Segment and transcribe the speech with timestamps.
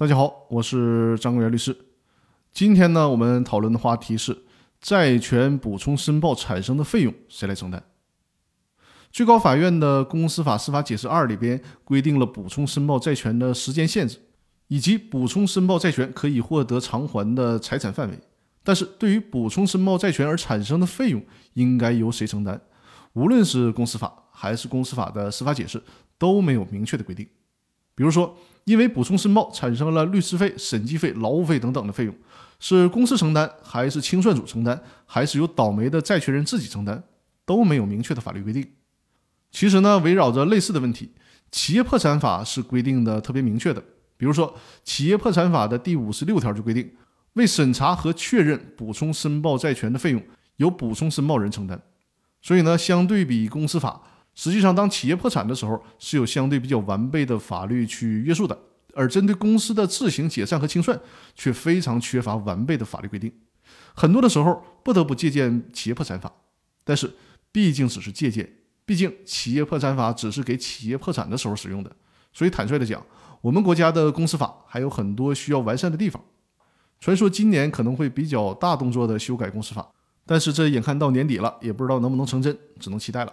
[0.00, 1.76] 大家好，我是张国元律师。
[2.54, 4.44] 今天呢，我们讨论的话题是
[4.80, 7.82] 债权补充申报产生的费用谁来承担？
[9.12, 14.16] 最高法院的公司法司法解释二里边规定了补充申报债权的时间限制，
[14.68, 18.18] 以及补充申报债权可以获得偿还的财产范围。
[18.64, 21.22] 但是对于补充申报债权而产生的费用，
[21.52, 22.58] 应该由谁承担？
[23.12, 25.82] 无论是公司法还是公司法的司法解释
[26.16, 27.28] 都没有明确的规定。
[27.94, 32.14] 比如说，因为补充申报产生了律师费、审计费、劳务费等等的费用，
[32.58, 37.02] 是公司承担，还是清算组承担，还是由倒霉的债权人自己承担，
[37.44, 38.66] 都没有明确的法律规定。
[39.50, 41.10] 其实呢，围绕着类似的问题，
[41.50, 43.82] 企业破产法是规定的特别明确的。
[44.16, 46.90] 比如说，企业破产法的第五十六条就规定，
[47.32, 50.22] 为审查和确认补充申报债权的费用，
[50.56, 51.80] 由补充申报人承担。
[52.40, 54.02] 所以呢，相对比公司法。
[54.42, 58.56] 实际上，当企业破产的时候，是有相对比较完备的法律去约束的；
[58.94, 60.98] 而针对公司的自行解散和清算，
[61.34, 63.30] 却非常缺乏完备的法律规定。
[63.94, 66.32] 很多的时候不得不借鉴企业破产法，
[66.84, 67.12] 但是
[67.52, 68.50] 毕竟只是借鉴，
[68.86, 71.94] 毕竟企业破产法只是给企业破产的时候使用的。
[72.32, 73.04] 所以坦率的讲，
[73.42, 76.24] 我们国家的公司法还有很多需要完善的地方。
[76.98, 79.86] 传说今年可能会比较大动作的修改公司法，
[80.24, 83.30] 但是这眼看到年底了，也不知道能不能成真，只能期待了。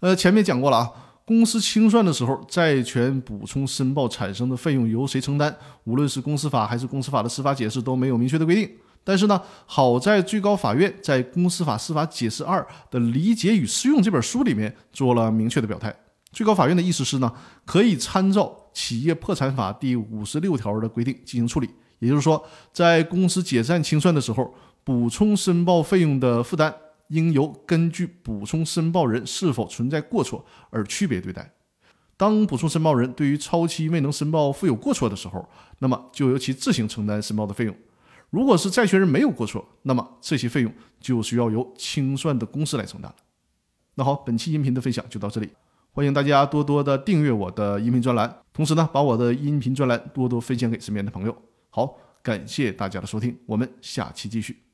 [0.00, 0.90] 呃，前面讲过了啊，
[1.24, 5.56] 公司清算的时候，债权补充申报产生的费用由谁承担？
[5.84, 8.70] 无论是公司法还是公司法的司法解释都没有明确的规定。
[9.06, 15.94] 但是呢，好在最高法院在《公司法司法解释二》的理解与适用这本书里面做了明确的表态。
[16.32, 17.30] 最高法院的意思是呢，
[17.64, 21.68] 可以参照企业破产法第五十六条的规定进行处理。
[21.98, 26.74] 也就是说，在公司解散清算的时候，补充申报费用的负担。
[27.14, 31.54] 应由根据补充申报人是否存在过错而区别对待。
[32.16, 35.48] 当补充申报人对于超期未能申报负有过错的时候，
[35.78, 37.74] 那么就由其自行承担申报的费用。
[38.30, 43.12] 如果是债权人没有过错，那么这些费用就需要由清算的公司来承担。
[43.94, 45.50] 那好，本期音频的分享就到这里，
[45.92, 51.36] 欢迎大家多多的订阅我的音频专栏，同时呢，把我的音频专栏多多分享给身边的朋友。
[51.70, 54.73] 好，感谢大家的收听，我们下期继续。